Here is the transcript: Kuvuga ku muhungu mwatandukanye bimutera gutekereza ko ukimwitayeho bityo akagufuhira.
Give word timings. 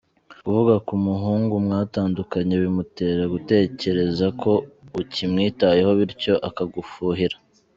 Kuvuga 0.43 0.73
ku 0.87 0.93
muhungu 1.05 1.53
mwatandukanye 1.65 2.55
bimutera 2.63 3.23
gutekereza 3.33 4.25
ko 4.41 4.51
ukimwitayeho 5.01 5.91
bityo 5.99 6.33
akagufuhira. 6.49 7.35